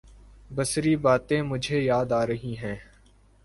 بسری 0.55 0.95
باتیں 0.95 1.41
مجھے 1.41 1.79
یاد 1.79 2.11
آ 2.11 2.25
رہی 2.27 2.55
ہیں۔ 2.57 2.75